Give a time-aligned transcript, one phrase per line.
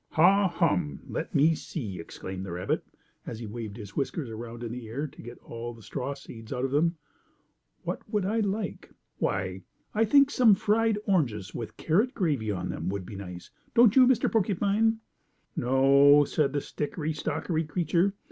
[0.13, 0.99] "Ha, hum!
[1.07, 2.83] Let me see," exclaimed the rabbit,
[3.27, 6.51] as he waved his whiskers around in the air to get all the straw seeds
[6.51, 6.95] out of them:
[7.83, 8.89] "what would I like?
[9.19, 9.61] Why,
[9.93, 14.07] I think some fried oranges with carrot gravy on them would be nice, don't you,
[14.07, 14.31] Mr.
[14.31, 14.97] Porcupine?"
[15.55, 18.15] "No," said the stickery stockery creature.